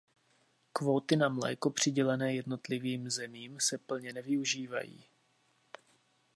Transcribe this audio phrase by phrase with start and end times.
[0.73, 5.03] Kvóty na mléko přidělené jednotlivým zemím se plně nevyužívají.